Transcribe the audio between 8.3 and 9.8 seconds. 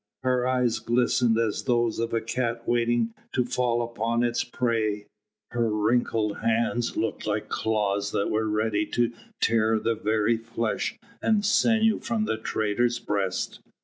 were ready to tear